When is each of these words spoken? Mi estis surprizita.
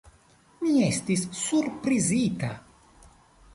Mi 0.61 0.71
estis 0.85 1.27
surprizita. 1.41 2.51